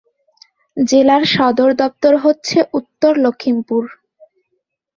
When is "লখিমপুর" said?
3.17-3.83